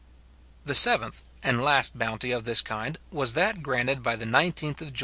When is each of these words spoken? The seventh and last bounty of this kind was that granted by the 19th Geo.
The 0.65 0.73
seventh 0.73 1.25
and 1.43 1.61
last 1.61 1.95
bounty 1.95 2.31
of 2.31 2.43
this 2.43 2.61
kind 2.61 2.97
was 3.11 3.33
that 3.33 3.61
granted 3.61 4.01
by 4.01 4.15
the 4.15 4.25
19th 4.25 4.91
Geo. 4.91 4.99